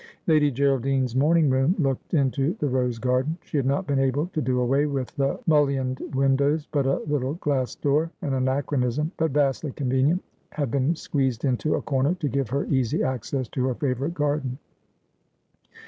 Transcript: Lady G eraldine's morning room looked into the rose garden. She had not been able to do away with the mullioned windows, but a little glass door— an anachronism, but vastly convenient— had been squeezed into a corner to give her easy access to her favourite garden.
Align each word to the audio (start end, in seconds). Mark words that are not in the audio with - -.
Lady 0.25 0.49
G 0.49 0.63
eraldine's 0.63 1.15
morning 1.15 1.47
room 1.51 1.75
looked 1.77 2.15
into 2.15 2.55
the 2.57 2.67
rose 2.67 2.97
garden. 2.97 3.37
She 3.43 3.55
had 3.57 3.67
not 3.67 3.85
been 3.85 3.99
able 3.99 4.25
to 4.33 4.41
do 4.41 4.59
away 4.59 4.87
with 4.87 5.15
the 5.15 5.39
mullioned 5.45 5.99
windows, 6.15 6.67
but 6.71 6.87
a 6.87 6.97
little 7.01 7.35
glass 7.35 7.75
door— 7.75 8.09
an 8.23 8.33
anachronism, 8.33 9.11
but 9.17 9.29
vastly 9.29 9.71
convenient— 9.73 10.23
had 10.53 10.71
been 10.71 10.95
squeezed 10.95 11.45
into 11.45 11.75
a 11.75 11.83
corner 11.83 12.15
to 12.15 12.27
give 12.29 12.49
her 12.49 12.65
easy 12.65 13.03
access 13.03 13.47
to 13.49 13.63
her 13.67 13.75
favourite 13.75 14.15
garden. 14.15 14.57